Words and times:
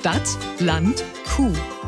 Stadt, 0.00 0.38
Land, 0.60 1.04
Kuh. 1.26 1.79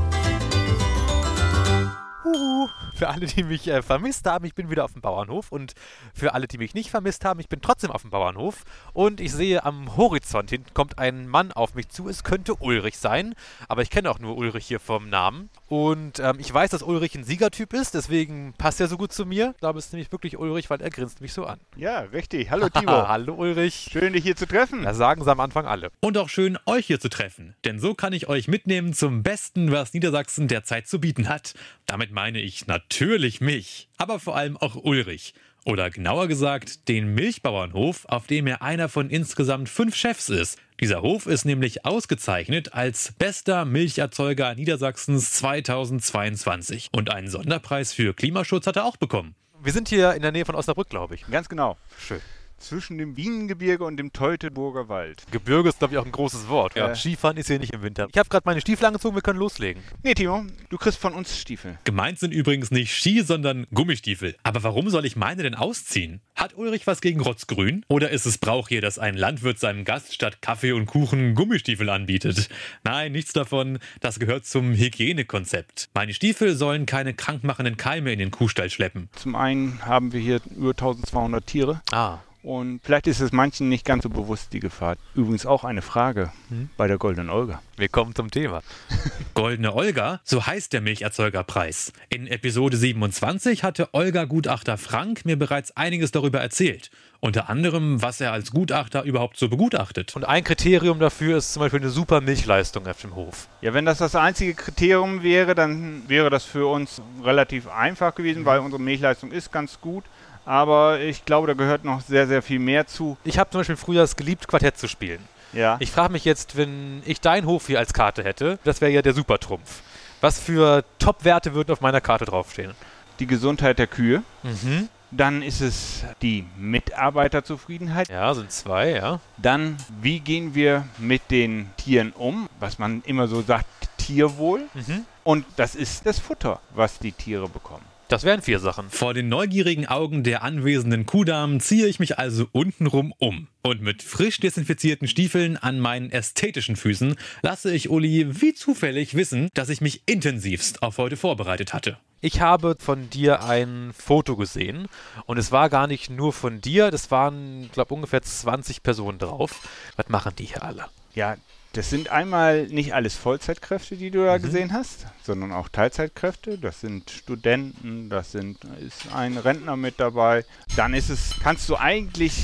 Huhu. 2.24 2.68
Für 2.94 3.08
alle, 3.08 3.26
die 3.26 3.42
mich 3.42 3.66
äh, 3.68 3.82
vermisst 3.82 4.26
haben, 4.26 4.44
ich 4.44 4.54
bin 4.54 4.70
wieder 4.70 4.84
auf 4.84 4.92
dem 4.92 5.02
Bauernhof 5.02 5.50
und 5.50 5.74
für 6.14 6.34
alle, 6.34 6.46
die 6.46 6.58
mich 6.58 6.74
nicht 6.74 6.90
vermisst 6.90 7.24
haben, 7.24 7.40
ich 7.40 7.48
bin 7.48 7.60
trotzdem 7.60 7.90
auf 7.90 8.02
dem 8.02 8.10
Bauernhof 8.10 8.64
und 8.92 9.20
ich 9.20 9.32
sehe 9.32 9.64
am 9.64 9.96
Horizont 9.96 10.50
hinten 10.50 10.72
kommt 10.74 10.98
ein 10.98 11.26
Mann 11.26 11.52
auf 11.52 11.74
mich 11.74 11.88
zu. 11.88 12.08
Es 12.08 12.24
könnte 12.24 12.54
Ulrich 12.54 12.98
sein, 12.98 13.34
aber 13.68 13.82
ich 13.82 13.90
kenne 13.90 14.10
auch 14.10 14.18
nur 14.18 14.36
Ulrich 14.36 14.66
hier 14.66 14.80
vom 14.80 15.08
Namen 15.08 15.50
und 15.68 16.20
ähm, 16.20 16.36
ich 16.38 16.52
weiß, 16.52 16.70
dass 16.70 16.82
Ulrich 16.82 17.14
ein 17.14 17.24
Siegertyp 17.24 17.72
ist, 17.72 17.94
deswegen 17.94 18.54
passt 18.56 18.80
er 18.80 18.88
so 18.88 18.96
gut 18.96 19.12
zu 19.12 19.26
mir. 19.26 19.52
Ich 19.54 19.60
glaube, 19.60 19.78
es 19.78 19.86
ist 19.86 19.92
nämlich 19.92 20.12
wirklich 20.12 20.38
Ulrich, 20.38 20.70
weil 20.70 20.80
er 20.80 20.90
grinst 20.90 21.20
mich 21.20 21.32
so 21.32 21.46
an. 21.46 21.58
Ja, 21.76 22.00
richtig. 22.00 22.50
Hallo 22.50 22.68
Timo. 22.68 22.92
Hallo 23.08 23.34
Ulrich. 23.34 23.88
Schön, 23.90 24.12
dich 24.12 24.22
hier 24.22 24.36
zu 24.36 24.46
treffen. 24.46 24.82
Das 24.82 24.96
sagen 24.96 25.24
sie 25.24 25.30
am 25.30 25.40
Anfang 25.40 25.66
alle. 25.66 25.90
Und 26.00 26.16
auch 26.18 26.28
schön, 26.28 26.58
euch 26.66 26.86
hier 26.86 27.00
zu 27.00 27.08
treffen. 27.08 27.56
Denn 27.64 27.80
so 27.80 27.94
kann 27.94 28.12
ich 28.12 28.28
euch 28.28 28.48
mitnehmen 28.48 28.92
zum 28.92 29.22
Besten, 29.22 29.72
was 29.72 29.92
Niedersachsen 29.92 30.46
derzeit 30.46 30.86
zu 30.86 31.00
bieten 31.00 31.28
hat. 31.28 31.54
Damit 31.86 32.11
meine 32.12 32.40
ich 32.40 32.66
natürlich 32.66 33.40
mich, 33.40 33.88
aber 33.98 34.20
vor 34.20 34.36
allem 34.36 34.56
auch 34.56 34.76
Ulrich. 34.76 35.34
Oder 35.64 35.90
genauer 35.90 36.26
gesagt, 36.26 36.88
den 36.88 37.14
Milchbauernhof, 37.14 38.04
auf 38.06 38.26
dem 38.26 38.48
er 38.48 38.62
einer 38.62 38.88
von 38.88 39.10
insgesamt 39.10 39.68
fünf 39.68 39.94
Chefs 39.94 40.28
ist. 40.28 40.58
Dieser 40.80 41.02
Hof 41.02 41.26
ist 41.26 41.44
nämlich 41.44 41.84
ausgezeichnet 41.84 42.74
als 42.74 43.12
bester 43.12 43.64
Milcherzeuger 43.64 44.54
Niedersachsens 44.56 45.32
2022. 45.34 46.88
Und 46.92 47.12
einen 47.12 47.28
Sonderpreis 47.28 47.92
für 47.92 48.12
Klimaschutz 48.14 48.66
hat 48.66 48.76
er 48.76 48.84
auch 48.84 48.96
bekommen. 48.96 49.36
Wir 49.62 49.72
sind 49.72 49.88
hier 49.88 50.14
in 50.14 50.22
der 50.22 50.32
Nähe 50.32 50.44
von 50.44 50.56
Osnabrück, 50.56 50.88
glaube 50.88 51.14
ich. 51.14 51.24
Ganz 51.30 51.48
genau. 51.48 51.76
Schön. 51.96 52.20
Zwischen 52.62 52.96
dem 52.96 53.14
Bienengebirge 53.14 53.82
und 53.82 53.96
dem 53.96 54.12
Teutoburger 54.12 54.88
Wald. 54.88 55.24
Gebirge 55.32 55.68
ist, 55.68 55.80
glaube 55.80 55.94
ich, 55.94 55.98
auch 55.98 56.06
ein 56.06 56.12
großes 56.12 56.48
Wort. 56.48 56.76
Ja. 56.76 56.86
Ja. 56.86 56.94
Skifahren 56.94 57.36
ist 57.36 57.48
hier 57.48 57.58
nicht 57.58 57.72
im 57.72 57.82
Winter. 57.82 58.06
Ich 58.08 58.16
habe 58.16 58.28
gerade 58.28 58.44
meine 58.46 58.60
Stiefel 58.60 58.86
angezogen, 58.86 59.16
wir 59.16 59.22
können 59.22 59.40
loslegen. 59.40 59.82
Nee, 60.04 60.14
Timo, 60.14 60.44
du 60.68 60.78
kriegst 60.78 61.00
von 61.00 61.12
uns 61.12 61.36
Stiefel. 61.36 61.76
Gemeint 61.82 62.20
sind 62.20 62.32
übrigens 62.32 62.70
nicht 62.70 62.94
Ski, 62.94 63.22
sondern 63.22 63.66
Gummistiefel. 63.74 64.36
Aber 64.44 64.62
warum 64.62 64.90
soll 64.90 65.04
ich 65.06 65.16
meine 65.16 65.42
denn 65.42 65.56
ausziehen? 65.56 66.20
Hat 66.36 66.56
Ulrich 66.56 66.86
was 66.86 67.00
gegen 67.00 67.20
Rotzgrün? 67.20 67.84
Oder 67.88 68.10
ist 68.10 68.26
es 68.26 68.38
Brauch 68.38 68.68
hier, 68.68 68.80
dass 68.80 69.00
ein 69.00 69.16
Landwirt 69.16 69.58
seinem 69.58 69.84
Gast 69.84 70.14
statt 70.14 70.40
Kaffee 70.40 70.70
und 70.70 70.86
Kuchen 70.86 71.34
Gummistiefel 71.34 71.90
anbietet? 71.90 72.48
Nein, 72.84 73.10
nichts 73.10 73.32
davon. 73.32 73.80
Das 74.00 74.20
gehört 74.20 74.46
zum 74.46 74.72
Hygienekonzept. 74.72 75.90
Meine 75.94 76.14
Stiefel 76.14 76.54
sollen 76.54 76.86
keine 76.86 77.12
krankmachenden 77.12 77.76
Keime 77.76 78.12
in 78.12 78.20
den 78.20 78.30
Kuhstall 78.30 78.70
schleppen. 78.70 79.08
Zum 79.16 79.34
einen 79.34 79.84
haben 79.84 80.12
wir 80.12 80.20
hier 80.20 80.40
über 80.54 80.70
1200 80.70 81.44
Tiere. 81.44 81.82
Ah. 81.90 82.20
Und 82.42 82.80
vielleicht 82.82 83.06
ist 83.06 83.20
es 83.20 83.30
manchen 83.30 83.68
nicht 83.68 83.84
ganz 83.84 84.02
so 84.02 84.08
bewusst, 84.08 84.52
die 84.52 84.60
Gefahr. 84.60 84.96
Übrigens 85.14 85.46
auch 85.46 85.62
eine 85.62 85.82
Frage 85.82 86.32
bei 86.76 86.88
der 86.88 86.98
Goldenen 86.98 87.30
Olga. 87.30 87.62
Wir 87.76 87.88
kommen 87.88 88.14
zum 88.14 88.30
Thema. 88.30 88.62
Goldene 89.34 89.74
Olga, 89.74 90.20
so 90.24 90.44
heißt 90.44 90.72
der 90.72 90.80
Milcherzeugerpreis. 90.80 91.92
In 92.08 92.26
Episode 92.26 92.76
27 92.76 93.62
hatte 93.62 93.88
Olga 93.92 94.24
Gutachter 94.24 94.76
Frank 94.76 95.24
mir 95.24 95.38
bereits 95.38 95.76
einiges 95.76 96.10
darüber 96.10 96.40
erzählt. 96.40 96.90
Unter 97.20 97.48
anderem, 97.48 98.02
was 98.02 98.20
er 98.20 98.32
als 98.32 98.50
Gutachter 98.50 99.04
überhaupt 99.04 99.36
so 99.36 99.48
begutachtet. 99.48 100.16
Und 100.16 100.24
ein 100.24 100.42
Kriterium 100.42 100.98
dafür 100.98 101.36
ist 101.38 101.52
zum 101.52 101.60
Beispiel 101.60 101.80
eine 101.80 101.90
super 101.90 102.20
Milchleistung 102.20 102.84
auf 102.88 103.00
dem 103.00 103.14
Hof. 103.14 103.46
Ja, 103.60 103.72
wenn 103.74 103.84
das 103.84 103.98
das 103.98 104.16
einzige 104.16 104.54
Kriterium 104.54 105.22
wäre, 105.22 105.54
dann 105.54 106.08
wäre 106.08 106.30
das 106.30 106.44
für 106.44 106.66
uns 106.66 107.00
relativ 107.22 107.68
einfach 107.68 108.16
gewesen, 108.16 108.44
weil 108.44 108.58
unsere 108.58 108.82
Milchleistung 108.82 109.30
ist 109.30 109.52
ganz 109.52 109.80
gut. 109.80 110.02
Aber 110.44 111.00
ich 111.00 111.24
glaube, 111.24 111.46
da 111.46 111.54
gehört 111.54 111.84
noch 111.84 112.00
sehr, 112.00 112.26
sehr 112.26 112.42
viel 112.42 112.58
mehr 112.58 112.86
zu. 112.86 113.16
Ich 113.24 113.38
habe 113.38 113.50
zum 113.50 113.60
Beispiel 113.60 113.76
früher 113.76 114.02
es 114.02 114.16
geliebt, 114.16 114.48
Quartett 114.48 114.78
zu 114.78 114.88
spielen. 114.88 115.20
Ja. 115.52 115.76
Ich 115.80 115.90
frage 115.90 116.12
mich 116.12 116.24
jetzt, 116.24 116.56
wenn 116.56 117.02
ich 117.04 117.20
deinen 117.20 117.46
Hof 117.46 117.66
hier 117.66 117.78
als 117.78 117.92
Karte 117.92 118.24
hätte, 118.24 118.58
das 118.64 118.80
wäre 118.80 118.90
ja 118.90 119.02
der 119.02 119.12
Supertrumpf. 119.12 119.82
Was 120.20 120.38
für 120.38 120.84
Top-Werte 120.98 121.52
würden 121.54 121.72
auf 121.72 121.80
meiner 121.80 122.00
Karte 122.00 122.24
draufstehen? 122.24 122.74
die 123.22 123.26
Gesundheit 123.26 123.78
der 123.78 123.86
Kühe. 123.86 124.22
Mhm. 124.42 124.88
Dann 125.10 125.42
ist 125.42 125.60
es 125.60 126.04
die 126.22 126.46
Mitarbeiterzufriedenheit. 126.56 128.08
Ja, 128.08 128.32
sind 128.34 128.50
zwei, 128.50 128.90
ja. 128.90 129.20
Dann, 129.36 129.76
wie 130.00 130.20
gehen 130.20 130.54
wir 130.54 130.84
mit 130.98 131.30
den 131.30 131.70
Tieren 131.76 132.12
um? 132.12 132.48
Was 132.58 132.78
man 132.78 133.02
immer 133.04 133.28
so 133.28 133.42
sagt, 133.42 133.66
Tierwohl. 133.98 134.62
Mhm. 134.74 135.04
Und 135.22 135.44
das 135.56 135.74
ist 135.74 136.06
das 136.06 136.18
Futter, 136.18 136.60
was 136.74 136.98
die 136.98 137.12
Tiere 137.12 137.48
bekommen. 137.48 137.84
Das 138.12 138.24
wären 138.24 138.42
vier 138.42 138.58
Sachen. 138.58 138.90
Vor 138.90 139.14
den 139.14 139.30
neugierigen 139.30 139.86
Augen 139.86 140.22
der 140.22 140.42
anwesenden 140.42 141.06
Kuhdamen 141.06 141.60
ziehe 141.60 141.86
ich 141.86 141.98
mich 141.98 142.18
also 142.18 142.46
untenrum 142.52 143.14
um. 143.16 143.48
Und 143.62 143.80
mit 143.80 144.02
frisch 144.02 144.38
desinfizierten 144.38 145.08
Stiefeln 145.08 145.56
an 145.56 145.80
meinen 145.80 146.10
ästhetischen 146.10 146.76
Füßen 146.76 147.16
lasse 147.40 147.74
ich 147.74 147.88
Uli 147.88 148.42
wie 148.42 148.52
zufällig 148.52 149.14
wissen, 149.14 149.48
dass 149.54 149.70
ich 149.70 149.80
mich 149.80 150.02
intensivst 150.04 150.82
auf 150.82 150.98
heute 150.98 151.16
vorbereitet 151.16 151.72
hatte. 151.72 151.96
Ich 152.20 152.42
habe 152.42 152.76
von 152.78 153.08
dir 153.08 153.44
ein 153.44 153.94
Foto 153.96 154.36
gesehen 154.36 154.88
und 155.24 155.38
es 155.38 155.50
war 155.50 155.70
gar 155.70 155.86
nicht 155.86 156.10
nur 156.10 156.34
von 156.34 156.60
dir, 156.60 156.90
das 156.90 157.10
waren, 157.10 157.70
glaube 157.72 157.94
ungefähr 157.94 158.20
20 158.20 158.82
Personen 158.82 159.20
drauf. 159.20 159.66
Was 159.96 160.10
machen 160.10 160.34
die 160.36 160.44
hier 160.44 160.62
alle? 160.62 160.84
Ja, 161.14 161.36
das 161.72 161.90
sind 161.90 162.10
einmal 162.10 162.66
nicht 162.68 162.94
alles 162.94 163.14
Vollzeitkräfte, 163.16 163.96
die 163.96 164.10
du 164.10 164.24
da 164.24 164.38
Mhm. 164.38 164.42
gesehen 164.42 164.72
hast, 164.72 165.06
sondern 165.24 165.52
auch 165.52 165.68
Teilzeitkräfte. 165.68 166.58
Das 166.58 166.80
sind 166.80 167.10
Studenten, 167.10 168.08
das 168.10 168.32
sind, 168.32 168.58
ist 168.86 169.12
ein 169.14 169.36
Rentner 169.36 169.76
mit 169.76 169.98
dabei. 169.98 170.44
Dann 170.76 170.94
ist 170.94 171.08
es, 171.08 171.34
kannst 171.42 171.68
du 171.68 171.76
eigentlich 171.76 172.34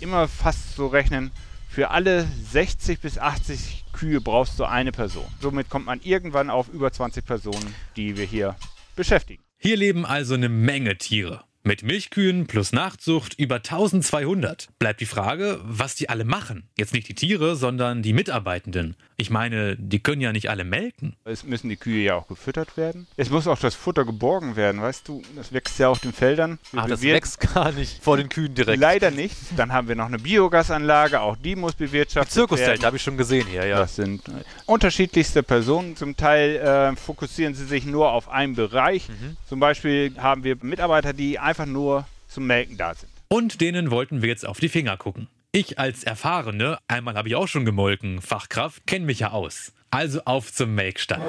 immer 0.00 0.28
fast 0.28 0.76
so 0.76 0.86
rechnen, 0.86 1.30
für 1.68 1.90
alle 1.90 2.26
60 2.52 3.00
bis 3.00 3.18
80 3.18 3.84
Kühe 3.92 4.20
brauchst 4.20 4.58
du 4.58 4.64
eine 4.64 4.92
Person. 4.92 5.26
Somit 5.40 5.68
kommt 5.68 5.86
man 5.86 6.00
irgendwann 6.02 6.48
auf 6.48 6.68
über 6.68 6.90
20 6.92 7.24
Personen, 7.24 7.74
die 7.96 8.16
wir 8.16 8.24
hier 8.24 8.56
beschäftigen. 8.94 9.42
Hier 9.58 9.76
leben 9.76 10.06
also 10.06 10.34
eine 10.34 10.48
Menge 10.48 10.96
Tiere. 10.96 11.42
Mit 11.66 11.82
Milchkühen 11.82 12.46
plus 12.46 12.70
Nachzucht 12.70 13.34
über 13.40 13.56
1200. 13.56 14.68
Bleibt 14.78 15.00
die 15.00 15.04
Frage, 15.04 15.58
was 15.64 15.96
die 15.96 16.08
alle 16.08 16.24
machen. 16.24 16.68
Jetzt 16.78 16.94
nicht 16.94 17.08
die 17.08 17.16
Tiere, 17.16 17.56
sondern 17.56 18.02
die 18.02 18.12
Mitarbeitenden. 18.12 18.94
Ich 19.18 19.30
meine, 19.30 19.76
die 19.76 19.98
können 19.98 20.20
ja 20.20 20.30
nicht 20.32 20.50
alle 20.50 20.64
melken. 20.64 21.16
Es 21.24 21.42
müssen 21.42 21.70
die 21.70 21.76
Kühe 21.76 22.04
ja 22.04 22.16
auch 22.16 22.28
gefüttert 22.28 22.76
werden. 22.76 23.06
Es 23.16 23.30
muss 23.30 23.46
auch 23.46 23.58
das 23.58 23.74
Futter 23.74 24.04
geborgen 24.04 24.56
werden, 24.56 24.82
weißt 24.82 25.08
du? 25.08 25.22
Das 25.34 25.54
wächst 25.54 25.78
ja 25.78 25.88
auf 25.88 26.00
den 26.00 26.12
Feldern. 26.12 26.58
Wir 26.70 26.82
Ach, 26.82 26.86
das 26.86 27.00
wächst 27.00 27.40
gar 27.54 27.72
nicht 27.72 28.02
vor 28.02 28.18
den 28.18 28.28
Kühen 28.28 28.54
direkt. 28.54 28.78
Leider 28.78 29.10
nicht. 29.10 29.34
Dann 29.56 29.72
haben 29.72 29.88
wir 29.88 29.96
noch 29.96 30.06
eine 30.06 30.18
Biogasanlage, 30.18 31.20
auch 31.20 31.36
die 31.36 31.56
muss 31.56 31.72
bewirtschaftet 31.72 32.32
Zirkuszelt 32.32 32.68
werden. 32.68 32.84
habe 32.84 32.96
ich 32.96 33.02
schon 33.02 33.16
gesehen 33.16 33.46
hier, 33.46 33.66
ja. 33.66 33.78
Das 33.78 33.96
sind 33.96 34.28
äh, 34.28 34.32
unterschiedlichste 34.66 35.42
Personen. 35.42 35.96
Zum 35.96 36.14
Teil 36.16 36.56
äh, 36.56 36.94
fokussieren 36.94 37.54
sie 37.54 37.64
sich 37.64 37.86
nur 37.86 38.12
auf 38.12 38.28
einen 38.28 38.54
Bereich. 38.54 39.08
Mhm. 39.08 39.38
Zum 39.48 39.60
Beispiel 39.60 40.14
haben 40.18 40.44
wir 40.44 40.58
Mitarbeiter, 40.60 41.14
die 41.14 41.38
einfach 41.38 41.55
nur 41.64 42.06
zum 42.28 42.46
Melken 42.46 42.76
da 42.76 42.94
sind. 42.94 43.10
Und 43.28 43.62
denen 43.62 43.90
wollten 43.90 44.20
wir 44.20 44.28
jetzt 44.28 44.46
auf 44.46 44.60
die 44.60 44.68
Finger 44.68 44.98
gucken. 44.98 45.28
Ich 45.52 45.78
als 45.78 46.04
Erfahrene, 46.04 46.76
einmal 46.86 47.14
habe 47.14 47.28
ich 47.28 47.34
auch 47.34 47.48
schon 47.48 47.64
gemolken, 47.64 48.20
Fachkraft, 48.20 48.86
kenne 48.86 49.06
mich 49.06 49.20
ja 49.20 49.30
aus. 49.30 49.72
Also 49.90 50.20
auf 50.26 50.52
zum 50.52 50.74
Melkstand. 50.74 51.24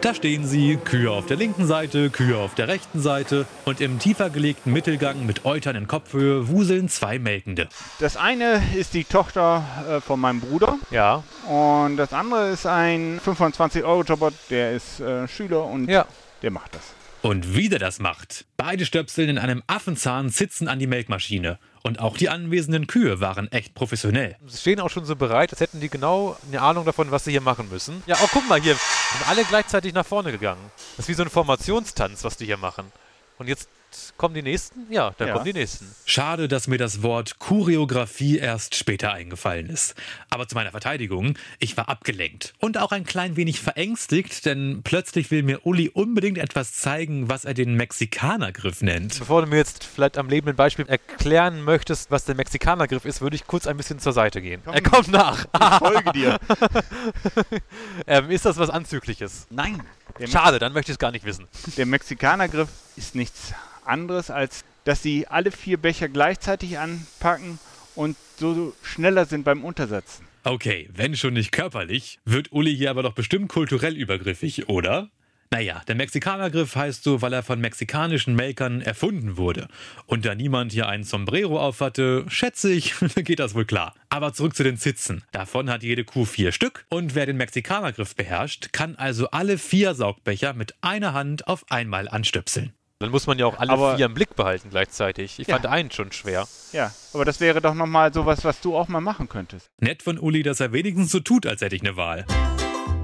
Da 0.00 0.14
stehen 0.14 0.46
sie, 0.46 0.76
Kühe 0.76 1.10
auf 1.10 1.26
der 1.26 1.36
linken 1.36 1.66
Seite, 1.66 2.08
Kühe 2.08 2.38
auf 2.38 2.54
der 2.54 2.68
rechten 2.68 3.00
Seite 3.00 3.46
und 3.66 3.82
im 3.82 3.98
tiefer 3.98 4.30
gelegten 4.30 4.72
Mittelgang 4.72 5.26
mit 5.26 5.44
Eutern 5.44 5.76
in 5.76 5.86
Kopfhöhe 5.86 6.48
wuseln 6.48 6.88
zwei 6.88 7.18
Melkende. 7.18 7.68
Das 7.98 8.16
eine 8.16 8.62
ist 8.74 8.94
die 8.94 9.04
Tochter 9.04 9.64
äh, 9.88 10.00
von 10.00 10.20
meinem 10.20 10.40
Bruder 10.40 10.78
Ja, 10.90 11.22
und 11.46 11.98
das 11.98 12.12
andere 12.12 12.48
ist 12.50 12.64
ein 12.64 13.20
25-Euro-Jobber, 13.20 14.32
der 14.48 14.72
ist 14.72 15.00
äh, 15.00 15.28
Schüler 15.28 15.64
und 15.64 15.88
ja. 15.88 16.06
der 16.40 16.50
macht 16.50 16.74
das. 16.74 16.94
Und 17.24 17.56
wie 17.56 17.70
der 17.70 17.78
das 17.78 18.00
macht. 18.00 18.44
Beide 18.58 18.84
stöpseln 18.84 19.30
in 19.30 19.38
einem 19.38 19.62
Affenzahn 19.66 20.28
sitzen 20.28 20.68
an 20.68 20.78
die 20.78 20.86
Melkmaschine. 20.86 21.58
Und 21.82 21.98
auch 21.98 22.18
die 22.18 22.28
anwesenden 22.28 22.86
Kühe 22.86 23.18
waren 23.18 23.50
echt 23.50 23.74
professionell. 23.74 24.36
Sie 24.46 24.58
stehen 24.58 24.78
auch 24.78 24.90
schon 24.90 25.06
so 25.06 25.16
bereit, 25.16 25.50
als 25.50 25.60
hätten 25.60 25.80
die 25.80 25.88
genau 25.88 26.36
eine 26.46 26.60
Ahnung 26.60 26.84
davon, 26.84 27.10
was 27.10 27.24
sie 27.24 27.30
hier 27.30 27.40
machen 27.40 27.70
müssen. 27.70 28.02
Ja, 28.04 28.18
oh, 28.22 28.28
guck 28.30 28.46
mal 28.46 28.60
hier. 28.60 28.74
Sind 28.74 29.26
alle 29.26 29.42
gleichzeitig 29.44 29.94
nach 29.94 30.04
vorne 30.04 30.32
gegangen. 30.32 30.60
Das 30.98 31.06
ist 31.06 31.08
wie 31.08 31.14
so 31.14 31.22
ein 31.22 31.30
Formationstanz, 31.30 32.24
was 32.24 32.36
die 32.36 32.44
hier 32.44 32.58
machen. 32.58 32.92
Und 33.38 33.48
jetzt 33.48 33.70
kommen 34.16 34.34
die 34.34 34.42
nächsten? 34.42 34.86
Ja, 34.90 35.14
dann 35.18 35.28
Ja. 35.28 35.34
kommen 35.34 35.44
die 35.44 35.52
nächsten. 35.52 35.86
Schade, 36.06 36.48
dass 36.48 36.66
mir 36.68 36.78
das 36.78 37.02
Wort 37.02 37.38
Choreografie 37.38 38.38
erst 38.38 38.74
später 38.74 39.12
eingefallen 39.12 39.68
ist. 39.68 39.94
Aber 40.30 40.46
zu 40.48 40.54
meiner 40.54 40.70
Verteidigung, 40.70 41.38
ich 41.58 41.76
war 41.76 41.88
abgelenkt 41.88 42.54
und 42.58 42.78
auch 42.78 42.92
ein 42.92 43.04
klein 43.04 43.36
wenig 43.36 43.60
verängstigt, 43.60 44.44
denn 44.46 44.82
plötzlich 44.84 45.30
will 45.30 45.42
mir 45.42 45.66
Uli 45.66 45.88
unbedingt 45.88 46.38
etwas 46.38 46.72
zeigen, 46.74 47.28
was 47.28 47.44
er 47.44 47.54
den 47.54 47.74
Mexikanergriff 47.74 48.82
nennt. 48.82 49.18
Bevor 49.18 49.42
du 49.42 49.48
mir 49.48 49.56
jetzt 49.56 49.84
vielleicht 49.84 50.18
am 50.18 50.28
lebenden 50.28 50.56
Beispiel 50.56 50.86
erklären 50.86 51.62
möchtest, 51.62 52.10
was 52.10 52.24
der 52.24 52.34
Mexikanergriff 52.34 53.04
ist, 53.04 53.20
würde 53.20 53.36
ich 53.36 53.46
kurz 53.46 53.66
ein 53.66 53.76
bisschen 53.76 53.98
zur 53.98 54.12
Seite 54.12 54.40
gehen. 54.42 54.62
Komm. 54.64 54.74
Er 54.74 54.82
kommt 54.82 55.08
nach. 55.08 55.46
Ich 55.54 55.78
folge 55.78 56.12
dir. 56.12 56.38
ähm, 58.06 58.30
ist 58.30 58.44
das 58.44 58.56
was 58.58 58.70
Anzügliches? 58.70 59.46
Nein. 59.50 59.82
Der, 60.18 60.26
Schade, 60.28 60.58
dann 60.58 60.72
möchte 60.72 60.92
ich 60.92 60.96
es 60.96 60.98
gar 60.98 61.10
nicht 61.10 61.24
wissen. 61.24 61.46
der 61.76 61.86
Mexikanergriff 61.86 62.68
ist 62.96 63.14
nichts 63.14 63.52
anderes, 63.84 64.30
als 64.30 64.64
dass 64.84 65.02
sie 65.02 65.26
alle 65.26 65.50
vier 65.50 65.78
Becher 65.78 66.08
gleichzeitig 66.08 66.78
anpacken 66.78 67.58
und 67.94 68.16
so 68.38 68.74
schneller 68.82 69.24
sind 69.24 69.44
beim 69.44 69.64
Untersetzen. 69.64 70.26
Okay, 70.44 70.90
wenn 70.92 71.16
schon 71.16 71.34
nicht 71.34 71.52
körperlich, 71.52 72.18
wird 72.26 72.52
Uli 72.52 72.76
hier 72.76 72.90
aber 72.90 73.02
doch 73.02 73.14
bestimmt 73.14 73.48
kulturell 73.48 73.96
übergriffig, 73.96 74.68
oder? 74.68 75.08
Naja, 75.54 75.82
der 75.86 75.94
Mexikanergriff 75.94 76.74
heißt 76.74 77.04
so, 77.04 77.22
weil 77.22 77.32
er 77.32 77.44
von 77.44 77.60
mexikanischen 77.60 78.34
Melkern 78.34 78.80
erfunden 78.80 79.36
wurde. 79.36 79.68
Und 80.06 80.24
da 80.24 80.34
niemand 80.34 80.72
hier 80.72 80.88
einen 80.88 81.04
Sombrero 81.04 81.60
aufhatte, 81.60 82.24
schätze 82.26 82.72
ich, 82.72 82.92
geht 83.14 83.38
das 83.38 83.54
wohl 83.54 83.64
klar. 83.64 83.94
Aber 84.08 84.32
zurück 84.32 84.56
zu 84.56 84.64
den 84.64 84.78
Zitzen. 84.78 85.22
Davon 85.30 85.70
hat 85.70 85.84
jede 85.84 86.02
Kuh 86.02 86.24
vier 86.24 86.50
Stück 86.50 86.86
und 86.88 87.14
wer 87.14 87.26
den 87.26 87.36
Mexikanergriff 87.36 88.16
beherrscht, 88.16 88.72
kann 88.72 88.96
also 88.96 89.30
alle 89.30 89.56
vier 89.56 89.94
Saugbecher 89.94 90.54
mit 90.54 90.74
einer 90.80 91.12
Hand 91.12 91.46
auf 91.46 91.64
einmal 91.70 92.08
anstöpseln. 92.08 92.72
Dann 92.98 93.12
muss 93.12 93.28
man 93.28 93.38
ja 93.38 93.46
auch 93.46 93.56
alle 93.60 93.70
Aber- 93.70 93.96
vier 93.96 94.06
im 94.06 94.14
Blick 94.14 94.34
behalten 94.34 94.70
gleichzeitig. 94.70 95.38
Ich 95.38 95.46
Ja. 95.46 95.54
fand 95.54 95.66
einen 95.66 95.92
schon 95.92 96.10
schwer. 96.10 96.48
Ja, 96.72 96.92
aber 97.12 97.24
das 97.24 97.38
wäre 97.38 97.60
doch 97.60 97.74
nochmal 97.74 98.12
sowas, 98.12 98.44
was 98.44 98.60
du 98.60 98.76
auch 98.76 98.88
mal 98.88 99.00
machen 99.00 99.28
könntest. 99.28 99.68
Nett 99.78 100.02
von 100.02 100.18
Uli, 100.18 100.42
dass 100.42 100.58
er 100.58 100.72
wenigstens 100.72 101.12
so 101.12 101.20
tut, 101.20 101.46
als 101.46 101.60
hätte 101.60 101.76
ich 101.76 101.82
eine 101.82 101.96
Wahl. 101.96 102.26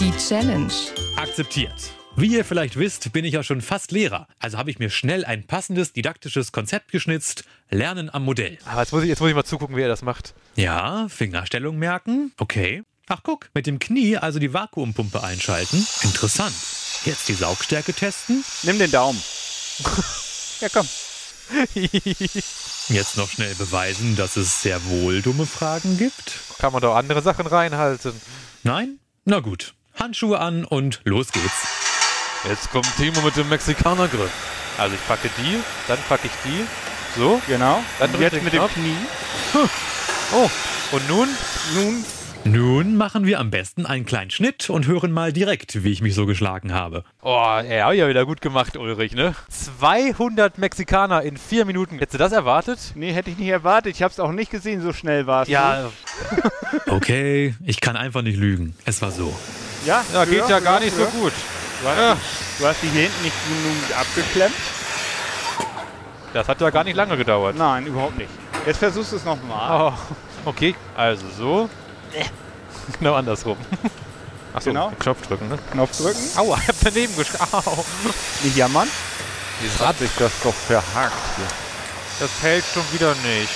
Die 0.00 0.10
Challenge. 0.16 0.72
Akzeptiert. 1.16 1.92
Wie 2.20 2.36
ihr 2.36 2.44
vielleicht 2.44 2.76
wisst, 2.78 3.14
bin 3.14 3.24
ich 3.24 3.32
ja 3.32 3.42
schon 3.42 3.62
fast 3.62 3.92
Lehrer. 3.92 4.28
Also 4.38 4.58
habe 4.58 4.70
ich 4.70 4.78
mir 4.78 4.90
schnell 4.90 5.24
ein 5.24 5.46
passendes 5.46 5.94
didaktisches 5.94 6.52
Konzept 6.52 6.92
geschnitzt. 6.92 7.44
Lernen 7.70 8.12
am 8.12 8.26
Modell. 8.26 8.58
Aber 8.66 8.82
jetzt 8.82 8.92
muss 8.92 9.04
ich, 9.04 9.08
jetzt 9.08 9.20
muss 9.20 9.30
ich 9.30 9.34
mal 9.34 9.44
zugucken, 9.44 9.74
wie 9.74 9.80
er 9.80 9.88
das 9.88 10.02
macht. 10.02 10.34
Ja, 10.54 11.08
Fingerstellung 11.08 11.78
merken. 11.78 12.32
Okay. 12.36 12.82
Ach 13.08 13.20
guck, 13.22 13.48
mit 13.54 13.66
dem 13.66 13.78
Knie 13.78 14.18
also 14.18 14.38
die 14.38 14.52
Vakuumpumpe 14.52 15.22
einschalten. 15.22 15.78
Interessant. 16.02 16.54
Jetzt 17.06 17.26
die 17.28 17.32
Saugstärke 17.32 17.94
testen. 17.94 18.44
Nimm 18.64 18.78
den 18.78 18.90
Daumen. 18.90 19.20
ja, 20.60 20.68
komm. 20.68 20.86
Jetzt 22.88 23.16
noch 23.16 23.30
schnell 23.30 23.54
beweisen, 23.54 24.16
dass 24.16 24.36
es 24.36 24.60
sehr 24.60 24.84
wohl 24.90 25.22
dumme 25.22 25.46
Fragen 25.46 25.96
gibt. 25.96 26.38
Kann 26.58 26.74
man 26.74 26.82
doch 26.82 26.96
andere 26.96 27.22
Sachen 27.22 27.46
reinhalten. 27.46 28.12
Nein? 28.62 28.98
Na 29.24 29.40
gut. 29.40 29.72
Handschuhe 29.94 30.38
an 30.38 30.66
und 30.66 31.00
los 31.04 31.32
geht's. 31.32 31.79
Jetzt 32.48 32.70
kommt 32.70 32.86
Timo 32.96 33.20
mit 33.22 33.36
dem 33.36 33.48
Mexikanergriff. 33.48 34.30
Also 34.78 34.94
ich 34.94 35.06
packe 35.06 35.28
die, 35.38 35.58
dann 35.88 35.98
packe 36.08 36.26
ich 36.26 36.32
die. 36.44 36.64
So. 37.18 37.40
Genau. 37.46 37.82
Dann 37.98 38.14
Und 38.14 38.20
jetzt 38.20 38.42
mit 38.42 38.52
dem. 38.52 38.66
Knie. 38.68 38.96
Oh, 40.32 40.48
und 40.92 41.08
nun? 41.08 41.28
Nun, 41.74 42.04
Nun 42.44 42.96
machen 42.96 43.26
wir 43.26 43.40
am 43.40 43.50
besten 43.50 43.84
einen 43.84 44.06
kleinen 44.06 44.30
Schnitt 44.30 44.70
und 44.70 44.86
hören 44.86 45.10
mal 45.10 45.32
direkt, 45.32 45.82
wie 45.82 45.90
ich 45.90 46.02
mich 46.02 46.14
so 46.14 46.24
geschlagen 46.24 46.72
habe. 46.72 47.02
Oh, 47.20 47.32
er 47.66 47.86
hat 47.86 47.94
ja 47.96 48.08
wieder 48.08 48.24
gut 48.26 48.40
gemacht, 48.40 48.76
Ulrich, 48.76 49.12
ne? 49.14 49.34
200 49.48 50.56
Mexikaner 50.58 51.22
in 51.22 51.36
vier 51.36 51.64
Minuten. 51.64 51.98
Hättest 51.98 52.14
du 52.14 52.18
das 52.18 52.30
erwartet? 52.30 52.78
nee, 52.94 53.12
hätte 53.12 53.28
ich 53.30 53.38
nicht 53.38 53.48
erwartet. 53.48 53.96
Ich 53.96 54.04
habe 54.04 54.12
es 54.12 54.20
auch 54.20 54.30
nicht 54.30 54.52
gesehen, 54.52 54.82
so 54.82 54.92
schnell 54.92 55.26
war 55.26 55.42
es. 55.42 55.48
Ja, 55.48 55.90
Okay, 56.86 57.56
ich 57.64 57.80
kann 57.80 57.96
einfach 57.96 58.22
nicht 58.22 58.38
lügen. 58.38 58.76
Es 58.84 59.02
war 59.02 59.10
so. 59.10 59.36
ja, 59.84 60.04
ja 60.14 60.24
geht 60.26 60.48
ja 60.48 60.60
gar 60.60 60.78
nicht 60.78 60.94
so 60.94 61.06
gut. 61.06 61.32
Du 61.82 61.88
hast, 61.88 61.96
Ja. 61.98 62.16
du 62.58 62.66
hast 62.66 62.82
die 62.82 62.88
hier 62.88 63.02
hinten 63.02 63.22
nicht 63.22 63.36
genug 63.48 63.98
abgeklemmt? 63.98 64.54
Das 66.32 66.46
hat 66.48 66.60
ja 66.60 66.70
gar 66.70 66.84
nicht 66.84 66.94
lange 66.96 67.16
gedauert. 67.16 67.56
Nein, 67.56 67.86
überhaupt 67.86 68.16
nicht. 68.16 68.30
Jetzt 68.66 68.78
versuchst 68.78 69.12
du 69.12 69.16
es 69.16 69.24
nochmal. 69.24 69.92
Oh, 69.92 70.48
okay, 70.48 70.74
also 70.96 71.26
so. 71.36 71.68
Genau 72.98 73.14
andersrum. 73.14 73.56
Achso, 74.52 74.70
Genau. 74.70 74.90
Knopf 74.98 75.24
drücken, 75.26 75.48
ne? 75.48 75.58
Knopf 75.70 75.96
drücken. 75.96 76.18
Aua, 76.36 76.58
ich 76.60 76.68
hab 76.68 76.74
daneben 76.82 77.16
geschlagen. 77.16 77.46
Au. 77.52 77.84
Nicht 78.42 78.56
jammern. 78.56 78.88
Dieses 79.62 79.78
Hat 79.80 79.98
sich 79.98 80.10
das 80.18 80.32
doch 80.42 80.54
verhakt 80.54 81.12
hier. 81.36 81.46
Das 82.18 82.30
hält 82.42 82.64
schon 82.74 82.82
wieder 82.92 83.14
nicht. 83.16 83.48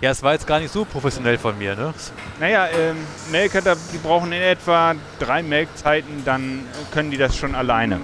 Ja, 0.00 0.10
es 0.10 0.22
war 0.22 0.32
jetzt 0.32 0.46
gar 0.46 0.60
nicht 0.60 0.72
so 0.72 0.84
professionell 0.84 1.38
von 1.38 1.58
mir, 1.58 1.74
ne? 1.74 1.92
Naja, 2.38 2.68
ähm, 2.68 2.96
Melker, 3.32 3.60
die 3.92 3.98
brauchen 3.98 4.30
in 4.30 4.42
etwa 4.42 4.94
drei 5.18 5.42
Melkzeiten, 5.42 6.24
dann 6.24 6.60
können 6.92 7.10
die 7.10 7.16
das 7.16 7.36
schon 7.36 7.56
alleine. 7.56 7.98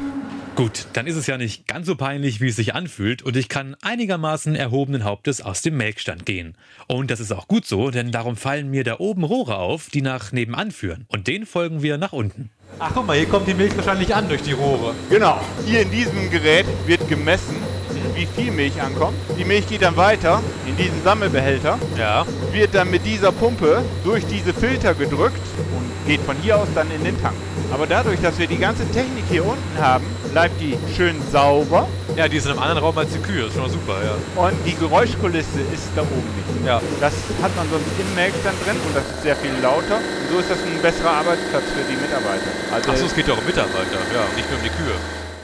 Gut, 0.56 0.87
dann 0.93 1.06
ist 1.06 1.17
es 1.17 1.26
ja 1.26 1.37
nicht 1.37 1.67
ganz 1.67 1.87
so 1.87 1.96
peinlich, 1.96 2.41
wie 2.41 2.49
es 2.49 2.56
sich 2.56 2.75
anfühlt 2.75 3.23
und 3.23 3.37
ich 3.37 3.49
kann 3.49 3.76
einigermaßen 3.82 4.55
erhobenen 4.55 5.02
Hauptes 5.02 5.41
aus 5.41 5.62
dem 5.62 5.76
Melkstand 5.76 6.26
gehen. 6.26 6.56
Und 6.87 7.11
das 7.11 7.19
ist 7.19 7.32
auch 7.32 7.49
gut 7.49 7.67
so, 7.67 7.91
denn 7.91 8.12
darum 8.12 8.37
fallen 8.37 8.70
mir 8.70 8.85
da 8.85 8.99
oben 8.99 9.25
Rohre 9.25 9.56
auf, 9.56 9.88
die 9.91 10.02
nach 10.02 10.31
nebenan 10.31 10.70
führen. 10.70 11.06
Und 11.08 11.26
denen 11.26 11.46
folgen 11.46 11.82
wir 11.82 11.99
nach 11.99 12.12
unten. 12.12 12.50
Ach, 12.79 12.91
guck 12.94 13.06
mal, 13.06 13.17
hier 13.17 13.26
kommt 13.26 13.49
die 13.49 13.55
Milch 13.55 13.76
wahrscheinlich 13.76 14.14
an 14.14 14.29
durch 14.29 14.43
die 14.43 14.52
Rohre. 14.52 14.94
Genau. 15.11 15.41
Hier 15.64 15.82
in 15.82 15.91
diesem 15.91 16.31
Gerät 16.31 16.67
wird 16.87 17.08
gemessen, 17.08 17.56
wie 18.14 18.26
viel 18.26 18.50
Milch 18.52 18.81
ankommt. 18.81 19.16
Die 19.38 19.44
Milch 19.44 19.66
geht 19.69 19.82
dann 19.82 19.96
weiter 19.96 20.43
in 20.66 20.76
diesen 20.76 21.02
Sammelbehälter, 21.02 21.78
Ja. 21.99 22.25
wird 22.52 22.75
dann 22.75 22.90
mit 22.90 23.05
dieser 23.05 23.32
Pumpe 23.32 23.82
durch 24.05 24.25
diese 24.26 24.52
Filter 24.55 24.94
gedrückt 24.94 25.40
und 25.76 26.06
geht 26.06 26.20
von 26.20 26.37
hier 26.43 26.56
aus 26.58 26.69
dann 26.75 26.90
in 26.90 27.02
den 27.05 27.20
Tank. 27.20 27.34
Aber 27.72 27.87
dadurch, 27.87 28.20
dass 28.20 28.38
wir 28.38 28.46
die 28.46 28.58
ganze 28.58 28.88
Technik 28.90 29.25
hier 29.31 29.44
unten 29.44 29.78
haben, 29.81 30.05
bleibt 30.32 30.61
die 30.61 30.76
schön 30.96 31.16
sauber 31.32 31.88
Ja, 32.16 32.28
die 32.28 32.38
sind 32.38 32.52
im 32.52 32.58
anderen 32.61 32.78
Raum 32.84 32.96
als 32.96 33.11
die 33.12 33.19
Kühe. 33.19 33.46
Ist 33.46 33.55
schon 33.55 33.62
mal 33.62 33.70
super, 33.70 33.96
ja. 34.05 34.14
und 34.43 34.52
die 34.64 34.75
Geräuschkulisse 34.76 35.60
ist 35.72 35.88
da 35.96 36.02
oben 36.02 36.31
nicht. 36.37 36.67
Ja. 36.67 36.81
Das 37.00 37.12
hat 37.43 37.56
man 37.56 37.69
sonst 37.70 37.87
im 37.99 38.14
Melkstand 38.14 38.55
drin 38.64 38.76
und 38.87 38.94
das 38.94 39.02
ist 39.05 39.22
sehr 39.22 39.34
viel 39.37 39.50
lauter. 39.62 39.96
Und 39.96 40.31
so 40.32 40.38
ist 40.38 40.50
das 40.50 40.58
ein 40.58 40.81
besserer 40.81 41.10
Arbeitsplatz 41.10 41.64
für 41.75 41.82
die 41.90 41.96
Mitarbeiter. 41.99 42.46
Also 42.72 42.90
Achso, 42.93 43.06
es 43.06 43.14
geht 43.14 43.26
ja 43.26 43.34
auch 43.34 43.38
um 43.38 43.46
Mitarbeiter, 43.46 43.99
ja, 44.14 44.22
nicht 44.37 44.49
nur 44.49 44.58
um 44.58 44.64
die 44.64 44.70
Kühe. 44.70 44.94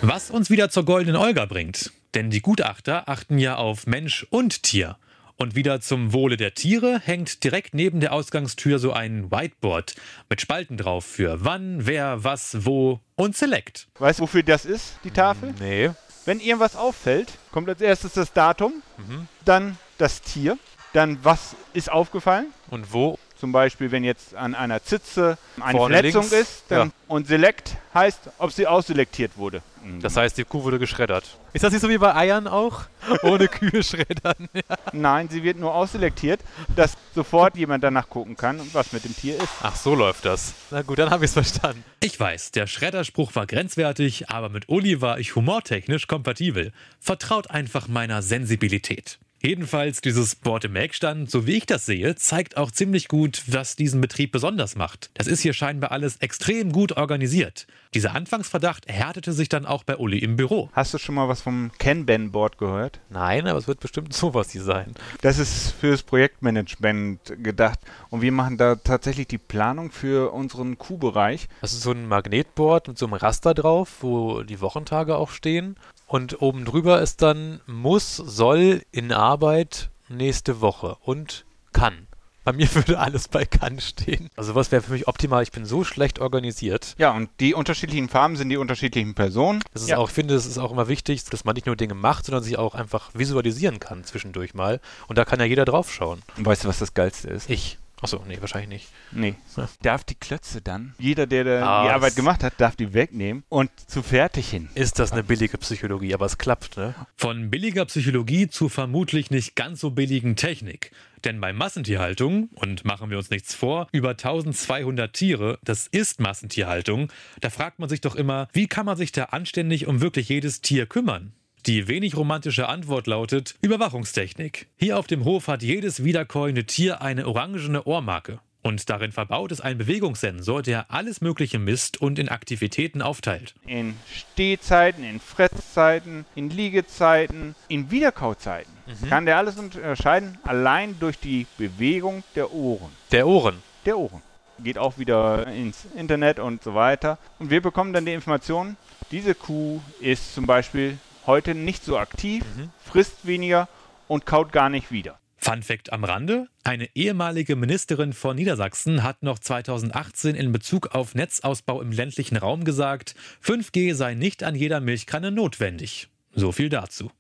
Was 0.03 0.31
uns 0.31 0.49
wieder 0.51 0.71
zur 0.71 0.85
goldenen 0.85 1.17
Olga 1.17 1.45
bringt. 1.47 1.91
Denn 2.15 2.31
die 2.31 2.41
Gutachter 2.43 3.09
achten 3.09 3.39
ja 3.39 3.57
auf 3.57 3.87
Mensch 3.87 4.27
und 4.31 4.63
Tier. 4.63 4.97
Und 5.37 5.55
wieder 5.55 5.81
zum 5.81 6.13
Wohle 6.13 6.37
der 6.37 6.53
Tiere 6.55 7.01
hängt 7.03 7.45
direkt 7.45 7.73
neben 7.73 8.01
der 8.01 8.13
Ausgangstür 8.13 8.79
so 8.79 8.93
ein 8.93 9.31
Whiteboard 9.31 9.95
mit 10.29 10.41
Spalten 10.41 10.77
drauf 10.77 11.05
für 11.07 11.43
wann, 11.45 11.87
wer, 11.87 12.23
was, 12.25 12.67
wo 12.67 13.01
und 13.17 13.37
Select. 13.37 13.89
weißt 13.99 14.19
du, 14.19 14.25
wofür 14.25 14.43
das 14.43 14.67
ist, 14.67 14.97
die 15.05 15.11
Tafel? 15.11 15.55
Nee. 15.59 15.91
Wenn 16.27 16.41
irgendwas 16.41 16.77
auffällt, 16.77 17.33
kommt 17.53 17.71
als 17.71 17.81
erstes 17.81 18.13
das 18.13 18.33
Datum, 18.35 18.83
Mhm. 18.99 19.29
dann 19.47 19.79
das 19.97 20.21
Tier, 20.21 20.59
dann 20.93 21.19
was 21.23 21.57
ist 21.73 21.91
aufgefallen. 21.91 22.49
Und 22.69 22.93
wo? 22.93 23.19
Zum 23.41 23.53
Beispiel, 23.53 23.91
wenn 23.91 24.05
jetzt 24.05 24.35
an 24.35 24.55
einer 24.55 24.83
Zitze 24.85 25.39
eine 25.59 25.73
Vorne 25.73 25.95
Verletzung 25.95 26.29
links, 26.31 26.37
ist. 26.37 26.65
Dann, 26.69 26.89
ja. 26.89 26.95
Und 27.09 27.27
Select 27.27 27.79
heißt, 27.95 28.21
ob 28.37 28.53
sie 28.53 28.67
ausselektiert 28.67 29.33
wurde. 29.37 29.63
Das 30.01 30.15
heißt, 30.15 30.37
die 30.37 30.45
Kuh 30.45 30.63
wurde 30.63 30.79
geschreddert. 30.79 31.25
Ist 31.55 31.65
das 31.65 31.73
nicht 31.73 31.81
so 31.81 31.89
wie 31.89 31.97
bei 31.97 32.15
Eiern 32.15 32.47
auch? 32.47 32.83
Ohne 33.23 33.49
Kühe 33.49 33.83
schreddern. 33.83 34.51
Nein, 34.93 35.31
sie 35.31 35.43
wird 35.43 35.59
nur 35.59 35.75
ausselektiert, 35.75 36.41
dass 36.77 36.99
sofort 37.15 37.57
jemand 37.57 37.83
danach 37.83 38.11
gucken 38.11 38.37
kann, 38.37 38.61
was 38.75 38.93
mit 38.93 39.05
dem 39.05 39.17
Tier 39.17 39.37
ist. 39.37 39.49
Ach, 39.63 39.75
so 39.75 39.95
läuft 39.95 40.27
das. 40.27 40.53
Na 40.71 40.83
gut, 40.83 40.99
dann 40.99 41.09
habe 41.09 41.25
ich 41.25 41.31
es 41.31 41.33
verstanden. 41.33 41.83
Ich 42.01 42.21
weiß, 42.21 42.51
der 42.51 42.67
Schredderspruch 42.67 43.35
war 43.35 43.47
grenzwertig, 43.47 44.29
aber 44.29 44.51
mit 44.51 44.69
Uli 44.69 45.01
war 45.01 45.19
ich 45.19 45.35
humortechnisch 45.35 46.07
kompatibel. 46.07 46.73
Vertraut 47.01 47.51
einfach 47.51 47.89
meiner 47.89 48.21
Sensibilität. 48.21 49.19
Jedenfalls, 49.43 50.03
dieses 50.03 50.35
Board 50.35 50.67
im 50.67 50.75
Melkstand, 50.75 51.31
so 51.31 51.47
wie 51.47 51.57
ich 51.57 51.65
das 51.65 51.87
sehe, 51.87 52.15
zeigt 52.15 52.59
auch 52.59 52.71
ziemlich 52.71 53.09
gut, 53.09 53.43
was 53.47 53.75
diesen 53.75 54.03
Betrieb 54.03 54.33
besonders 54.33 54.77
macht. 54.77 55.11
Das 55.15 55.27
ist 55.27 55.41
hier 55.41 55.55
scheinbar 55.55 55.93
alles 55.93 56.19
extrem 56.19 56.73
gut 56.73 56.99
organisiert. 56.99 57.67
Dieser 57.95 58.15
Anfangsverdacht 58.15 58.85
erhärtete 58.85 59.33
sich 59.33 59.49
dann 59.49 59.65
auch 59.65 59.83
bei 59.83 59.97
Uli 59.97 60.19
im 60.19 60.37
Büro. 60.37 60.69
Hast 60.75 60.93
du 60.93 60.99
schon 60.99 61.15
mal 61.15 61.27
was 61.29 61.41
vom 61.41 61.71
Kanban-Board 61.79 62.59
gehört? 62.59 63.01
Nein, 63.09 63.47
aber 63.47 63.59
es 63.59 63.67
wird 63.67 63.81
bestimmt 63.81 64.13
sowas 64.13 64.51
hier 64.51 64.63
sein. 64.63 64.95
Das 65.23 65.39
ist 65.39 65.73
fürs 65.73 66.03
Projektmanagement 66.03 67.43
gedacht. 67.43 67.81
Und 68.11 68.21
wir 68.21 68.33
machen 68.33 68.59
da 68.59 68.75
tatsächlich 68.77 69.27
die 69.27 69.39
Planung 69.39 69.91
für 69.91 70.35
unseren 70.35 70.77
Q-Bereich. 70.77 71.49
Das 71.63 71.73
ist 71.73 71.81
so 71.81 71.93
ein 71.93 72.07
Magnetboard 72.07 72.89
mit 72.89 72.99
so 72.99 73.07
einem 73.07 73.15
Raster 73.15 73.55
drauf, 73.55 74.03
wo 74.03 74.43
die 74.43 74.61
Wochentage 74.61 75.17
auch 75.17 75.31
stehen. 75.31 75.77
Und 76.11 76.43
oben 76.43 76.65
drüber 76.65 77.01
ist 77.01 77.23
dann 77.23 77.61
muss, 77.69 78.17
soll, 78.17 78.83
in 78.91 79.13
Arbeit 79.13 79.91
nächste 80.09 80.61
Woche 80.61 80.97
und 81.03 81.45
kann. 81.73 82.09
Bei 82.43 82.53
mir 82.53 82.69
würde 82.75 82.99
alles 82.99 83.29
bei 83.29 83.45
kann 83.45 83.79
stehen. 83.79 84.29
Also 84.35 84.57
was 84.57 84.73
wäre 84.73 84.83
für 84.83 84.91
mich 84.91 85.07
optimal. 85.07 85.45
Ich 85.45 85.53
bin 85.53 85.65
so 85.65 85.85
schlecht 85.85 86.19
organisiert. 86.19 86.97
Ja, 86.99 87.13
und 87.13 87.31
die 87.39 87.55
unterschiedlichen 87.55 88.09
Farben 88.09 88.35
sind 88.35 88.49
die 88.49 88.57
unterschiedlichen 88.57 89.15
Personen. 89.15 89.63
Das 89.73 89.83
ist 89.83 89.89
ja. 89.91 89.99
auch, 89.99 90.09
ich 90.09 90.15
finde, 90.15 90.35
es 90.35 90.47
ist 90.47 90.59
auch 90.59 90.73
immer 90.73 90.89
wichtig, 90.89 91.23
dass 91.27 91.45
man 91.45 91.55
nicht 91.55 91.67
nur 91.67 91.77
Dinge 91.77 91.95
macht, 91.95 92.25
sondern 92.25 92.43
sich 92.43 92.59
auch 92.59 92.75
einfach 92.75 93.11
visualisieren 93.15 93.79
kann 93.79 94.03
zwischendurch 94.03 94.53
mal. 94.53 94.81
Und 95.07 95.17
da 95.17 95.25
kann 95.25 95.39
ja 95.39 95.47
jeder 95.47 95.65
drauf 95.65 95.93
schauen. 95.93 96.23
Und 96.37 96.45
weißt 96.45 96.65
du, 96.65 96.69
was 96.69 96.81
das 96.81 96.93
Geilste 96.93 97.31
ist? 97.31 97.49
Ich. 97.49 97.79
Achso, 98.03 98.25
nee, 98.27 98.39
wahrscheinlich 98.41 98.69
nicht. 98.69 98.89
Nee. 99.13 99.35
Ja. 99.57 99.69
Darf 99.83 100.05
die 100.05 100.15
Klötze 100.15 100.61
dann, 100.63 100.95
jeder, 100.99 101.27
der 101.27 101.45
da 101.45 101.67
Ah, 101.67 101.85
die 101.85 101.91
Arbeit 101.91 102.17
gemacht 102.17 102.43
hat, 102.43 102.55
darf 102.59 102.77
die 102.77 102.95
wegnehmen 102.95 103.45
und 103.49 103.71
zu 103.87 104.03
fertig 104.03 104.49
hin. 104.49 104.69
Ist 104.75 104.99
das 104.99 105.13
eine 105.13 105.23
billige 105.23 105.59
Psychologie, 105.59 106.15
aber 106.15 106.27
es 106.27 106.39
klappt, 106.39 106.77
ne? 106.77 106.95
Von 107.17 107.51
billiger 107.51 107.85
Psychologie 107.85 108.49
zu 108.49 108.69
vermutlich 108.69 109.31
nicht 109.31 109.55
ganz 109.55 109.81
so 109.81 109.91
billigen 109.91 110.37
Technik. 110.37 110.93
Denn 111.25 111.39
bei 111.41 111.53
Massentierhaltung, 111.53 112.49
und 112.55 112.87
machen 112.87 113.11
wir 113.11 113.19
uns 113.19 113.29
nichts 113.29 113.55
vor, 113.55 113.89
über 113.93 114.11
1200 114.11 115.13
Tiere, 115.13 115.59
das 115.63 115.87
ist 115.87 116.21
Massentierhaltung, 116.21 117.13
da 117.41 117.51
fragt 117.51 117.79
man 117.79 117.91
sich 117.91 118.01
doch 118.01 118.17
immer, 118.17 118.49
wie 118.55 118.67
kann 118.67 118.87
man 118.87 118.97
sich 118.97 119.13
da 119.13 119.25
anständig 119.25 119.87
um 119.87 120.01
wirklich 120.01 120.31
jedes 120.31 120.63
Tier 120.63 120.87
kümmern? 120.87 121.33
Die 121.67 121.89
wenig 121.89 122.17
romantische 122.17 122.69
Antwort 122.69 123.07
lautet 123.07 123.55
Überwachungstechnik. 123.61 124.67
Hier 124.79 124.99
auf 124.99 125.07
dem 125.07 125.25
Hof 125.25 125.47
hat 125.47 125.63
jedes 125.63 126.03
wiederkäuende 126.03 126.65
Tier 126.65 127.03
eine 127.03 127.27
orangene 127.27 127.85
Ohrmarke. 127.85 128.41
Und 128.63 128.89
darin 128.89 129.13
verbaut 129.13 129.53
ist 129.53 129.61
ein 129.61 129.77
Bewegungssensor, 129.77 130.63
der 130.63 130.91
alles 130.91 131.21
Mögliche 131.21 131.59
misst 131.59 132.01
und 132.01 132.19
in 132.19 132.31
Aktivitäten 132.31 133.03
aufteilt. 133.03 133.55
In 133.67 133.95
Stehzeiten, 134.11 135.05
in 135.05 135.21
Fresszeiten, 135.21 136.25
in 136.35 136.49
Liegezeiten, 136.49 137.55
in 137.69 137.91
Wiederkauzeiten 137.91 138.73
kann 139.09 139.27
der 139.27 139.37
alles 139.37 139.59
unterscheiden, 139.59 140.39
allein 140.45 140.99
durch 140.99 141.19
die 141.19 141.47
Bewegung 141.59 142.25
der 142.35 142.53
Ohren. 142.53 142.91
Der 143.13 143.27
Ohren. 143.27 143.63
Der 143.85 143.99
Ohren. 143.99 144.23
Geht 144.59 144.79
auch 144.79 144.99
wieder 144.99 145.47
ins 145.47 145.87
Internet 145.95 146.39
und 146.39 146.63
so 146.63 146.75
weiter. 146.75 147.19
Und 147.39 147.51
wir 147.51 147.63
bekommen 147.63 147.93
dann 147.93 148.05
die 148.05 148.13
Information, 148.13 148.77
diese 149.11 149.35
Kuh 149.35 149.81
ist 150.01 150.35
zum 150.35 150.47
Beispiel 150.47 150.99
heute 151.27 151.55
nicht 151.55 151.85
so 151.85 151.99
aktiv, 151.99 152.45
frisst 152.85 153.27
weniger 153.27 153.69
und 154.09 154.27
kaut 154.27 154.53
gar 154.53 154.69
nicht 154.69 154.91
wieder. 154.91 155.19
Fun 155.37 155.63
Fact 155.63 155.93
am 155.93 156.05
Rande: 156.05 156.49
Eine 156.65 156.89
ehemalige 156.95 157.57
Ministerin 157.57 158.13
von 158.13 158.37
Niedersachsen 158.37 159.03
hat 159.03 159.23
noch 159.23 159.39
2018 159.39 160.35
in 160.35 160.53
Bezug 160.53 160.95
auf 160.95 161.15
Netzausbau 161.15 161.81
im 161.81 161.93
ländlichen 161.93 162.37
Raum 162.37 162.65
gesagt, 162.65 163.15
5G 163.43 163.95
sei 163.95 164.15
nicht 164.15 164.43
an 164.43 164.55
jeder 164.55 164.81
Milchkanne 164.81 165.31
notwendig. 165.31 166.09
So 166.35 166.53
viel 166.53 166.69
dazu. 166.69 167.11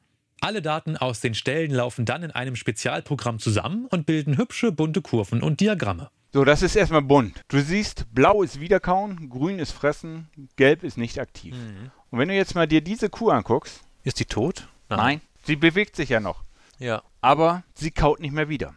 Alle 0.43 0.63
Daten 0.63 0.97
aus 0.97 1.21
den 1.21 1.35
Stellen 1.35 1.71
laufen 1.71 2.05
dann 2.05 2.23
in 2.23 2.31
einem 2.31 2.57
Spezialprogramm 2.57 3.39
zusammen 3.39 3.87
und 3.87 4.07
bilden 4.07 4.37
hübsche 4.37 4.73
bunte 4.73 5.03
Kurven 5.03 5.43
und 5.43 5.61
Diagramme. 5.61 6.11
So, 6.33 6.45
das 6.45 6.63
ist 6.63 6.77
erstmal 6.77 7.03
bunt. 7.03 7.43
Du 7.49 7.61
siehst, 7.61 8.07
blau 8.15 8.43
ist 8.43 8.61
Wiederkauen, 8.61 9.29
grün 9.29 9.59
ist 9.59 9.73
Fressen, 9.73 10.29
gelb 10.57 10.85
ist 10.85 10.97
nicht 10.97 11.19
aktiv. 11.19 11.55
Und 12.11 12.19
wenn 12.19 12.29
du 12.29 12.35
jetzt 12.35 12.55
mal 12.55 12.69
dir 12.69 12.81
diese 12.81 13.11
Kuh 13.11 13.31
anguckst, 13.31 13.81
Ist 14.05 14.21
die 14.21 14.25
tot? 14.25 14.69
sie 15.45 15.57
bewegt 15.57 15.97
sich 15.97 16.09
ja 16.09 16.21
noch, 16.21 16.43
Ja. 16.79 17.03
aber 17.21 17.63
sie 17.75 17.91
kaut 17.91 18.21
nicht 18.21 18.33
mehr 18.33 18.49
wieder. 18.49 18.75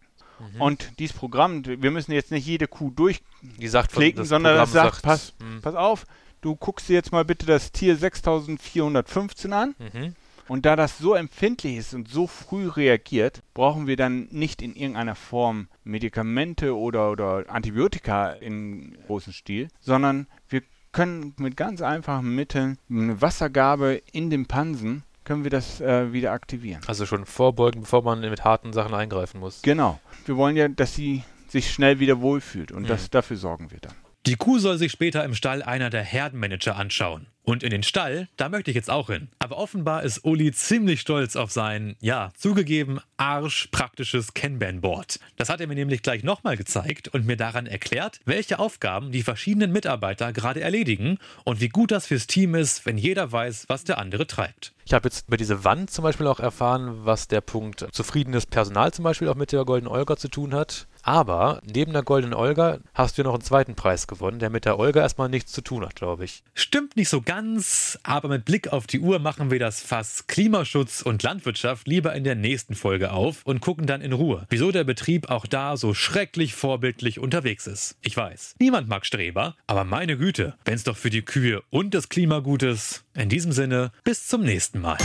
Und 0.59 0.99
dieses 0.99 1.15
Programm, 1.15 1.63
wir 1.65 1.91
müssen 1.91 2.11
jetzt 2.11 2.31
nicht 2.31 2.45
jede 2.45 2.67
Kuh 2.67 2.91
durchklicken, 2.91 3.69
sagt 3.69 3.95
das 3.97 4.27
sondern 4.27 4.57
Programm 4.57 4.57
das 4.57 4.71
sagt, 4.73 5.01
pass, 5.01 5.33
hm, 5.39 5.61
pass 5.61 5.75
auf, 5.75 6.05
du 6.41 6.55
guckst 6.57 6.89
dir 6.89 6.93
jetzt 6.93 7.13
mal 7.13 7.23
bitte 7.23 7.45
das 7.45 7.71
Tier 7.71 7.95
6415 7.95 9.53
an. 9.53 9.75
mhm. 9.79 10.15
Und 10.49 10.65
da 10.65 10.75
das 10.75 10.97
so 10.97 11.13
empfindlich 11.13 11.77
ist 11.77 11.93
und 11.93 12.09
so 12.09 12.27
früh 12.27 12.67
reagiert, 12.67 13.41
brauchen 13.53 13.87
wir 13.87 13.95
dann 13.95 14.27
nicht 14.29 14.61
in 14.61 14.75
irgendeiner 14.75 15.15
Form 15.15 15.69
Medikamente 15.85 16.75
oder, 16.77 17.11
oder 17.11 17.45
Antibiotika 17.47 18.31
in 18.33 18.97
großem 19.07 19.31
Stil, 19.31 19.69
sondern 19.79 20.27
wir 20.49 20.61
können 20.91 21.33
mit 21.37 21.55
ganz 21.55 21.81
einfachen 21.81 22.35
Mitteln 22.35 22.77
eine 22.89 23.21
Wassergabe 23.21 24.01
in 24.11 24.29
den 24.29 24.45
Pansen, 24.45 25.03
können 25.23 25.43
wir 25.43 25.51
das 25.51 25.81
äh, 25.81 26.11
wieder 26.13 26.31
aktivieren. 26.31 26.81
Also 26.87 27.05
schon 27.05 27.25
vorbeugen, 27.25 27.81
bevor 27.81 28.03
man 28.03 28.21
mit 28.21 28.43
harten 28.43 28.73
Sachen 28.73 28.93
eingreifen 28.93 29.39
muss. 29.39 29.61
Genau. 29.61 29.99
Wir 30.25 30.37
wollen 30.37 30.55
ja, 30.55 30.67
dass 30.67 30.95
sie 30.95 31.23
sich 31.47 31.71
schnell 31.71 31.99
wieder 31.99 32.21
wohlfühlt 32.21 32.71
und 32.71 32.89
das, 32.89 33.09
dafür 33.09 33.37
sorgen 33.37 33.71
wir 33.71 33.79
dann. 33.79 33.93
Die 34.25 34.35
Kuh 34.35 34.57
soll 34.57 34.77
sich 34.77 34.91
später 34.91 35.23
im 35.23 35.35
Stall 35.35 35.61
einer 35.61 35.89
der 35.89 36.03
Herdenmanager 36.03 36.77
anschauen. 36.77 37.27
Und 37.43 37.61
in 37.61 37.71
den 37.71 37.83
Stall, 37.83 38.29
da 38.37 38.47
möchte 38.47 38.71
ich 38.71 38.75
jetzt 38.75 38.89
auch 38.89 39.07
hin. 39.07 39.27
Aber 39.39 39.57
offenbar 39.57 40.03
ist 40.03 40.23
Uli 40.23 40.51
ziemlich 40.53 41.01
stolz 41.01 41.35
auf 41.35 41.51
sein, 41.51 41.95
ja, 41.99 42.31
zugegeben, 42.37 42.99
arschpraktisches 43.17 44.33
Kanban-Board. 44.33 45.19
Das 45.35 45.49
hat 45.49 45.59
er 45.59 45.67
mir 45.67 45.75
nämlich 45.75 46.01
gleich 46.01 46.23
nochmal 46.23 46.55
gezeigt 46.55 47.09
und 47.09 47.25
mir 47.25 47.35
daran 47.35 47.67
erklärt, 47.67 48.19
welche 48.25 48.59
Aufgaben 48.59 49.11
die 49.11 49.23
verschiedenen 49.23 49.71
Mitarbeiter 49.71 50.31
gerade 50.31 50.61
erledigen 50.61 51.17
und 51.43 51.59
wie 51.59 51.69
gut 51.69 51.91
das 51.91 52.07
fürs 52.07 52.27
Team 52.27 52.55
ist, 52.55 52.85
wenn 52.85 52.97
jeder 52.97 53.31
weiß, 53.31 53.65
was 53.67 53.83
der 53.83 53.97
andere 53.97 54.25
treibt. 54.25 54.73
Ich 54.85 54.93
habe 54.93 55.07
jetzt 55.07 55.27
über 55.27 55.37
diese 55.37 55.63
Wand 55.63 55.91
zum 55.91 56.03
Beispiel 56.03 56.27
auch 56.27 56.39
erfahren, 56.39 57.05
was 57.05 57.27
der 57.27 57.41
Punkt 57.41 57.87
zufriedenes 57.91 58.45
Personal 58.45 58.93
zum 58.93 59.03
Beispiel 59.03 59.27
auch 59.27 59.35
mit 59.35 59.51
der 59.51 59.65
Golden 59.65 59.87
Olga 59.87 60.17
zu 60.17 60.27
tun 60.27 60.53
hat. 60.53 60.87
Aber 61.03 61.61
neben 61.65 61.91
der 61.91 62.01
Golden 62.01 62.33
Olga 62.33 62.79
hast 62.93 63.17
du 63.17 63.23
noch 63.23 63.33
einen 63.33 63.43
zweiten 63.43 63.75
Preis 63.75 64.07
gewonnen, 64.07 64.39
der 64.39 64.49
mit 64.49 64.63
der 64.63 64.79
Olga 64.79 65.01
erstmal 65.01 65.29
nichts 65.29 65.51
zu 65.51 65.61
tun 65.61 65.85
hat, 65.85 65.95
glaube 65.95 66.23
ich. 66.23 66.43
Stimmt 66.55 66.95
nicht 66.95 67.09
so 67.09 67.21
ganz, 67.21 67.99
aber 68.03 68.29
mit 68.29 68.45
Blick 68.45 68.69
auf 68.69 68.87
die 68.87 69.01
Uhr 69.01 69.19
machen 69.19 69.51
wir 69.51 69.59
das 69.59 69.81
Fass 69.81 70.27
Klimaschutz 70.27 71.01
und 71.01 71.21
Landwirtschaft 71.21 71.87
lieber 71.87 72.15
in 72.15 72.23
der 72.23 72.35
nächsten 72.35 72.73
Folge 72.73 73.11
auf 73.11 73.41
und 73.43 73.59
gucken 73.59 73.85
dann 73.85 74.01
in 74.01 74.13
Ruhe, 74.13 74.45
wieso 74.49 74.71
der 74.71 74.85
Betrieb 74.85 75.29
auch 75.29 75.45
da 75.45 75.75
so 75.75 75.93
schrecklich 75.93 76.55
vorbildlich 76.55 77.19
unterwegs 77.19 77.67
ist. 77.67 77.97
Ich 78.01 78.15
weiß, 78.15 78.55
niemand 78.59 78.87
mag 78.87 79.05
Streber, 79.05 79.55
aber 79.67 79.83
meine 79.83 80.17
Güte, 80.17 80.55
wenn 80.63 80.75
es 80.75 80.85
doch 80.85 80.95
für 80.95 81.09
die 81.09 81.21
Kühe 81.21 81.61
und 81.69 81.93
das 81.93 82.07
Klima 82.07 82.39
gut 82.39 82.63
ist. 82.63 83.03
In 83.13 83.27
diesem 83.27 83.51
Sinne, 83.51 83.91
bis 84.05 84.27
zum 84.27 84.41
nächsten 84.41 84.79
Mal. 84.79 84.97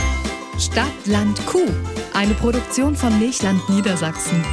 Stadt, 0.57 0.87
Land, 1.05 1.45
Kuh. 1.45 1.67
Eine 2.13 2.33
Produktion 2.33 2.95
von 2.95 3.17
Milchland 3.19 3.67
Niedersachsen. 3.69 4.43